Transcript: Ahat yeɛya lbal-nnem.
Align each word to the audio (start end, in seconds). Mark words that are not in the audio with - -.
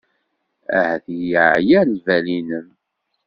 Ahat 0.77 1.05
yeɛya 1.29 1.81
lbal-nnem. 1.93 2.67